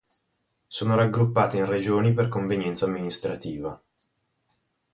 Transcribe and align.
Sono 0.65 0.95
raggruppate 0.95 1.57
in 1.57 1.67
regioni 1.67 2.11
per 2.11 2.27
convenienza 2.27 2.85
amministrativa. 2.85 3.79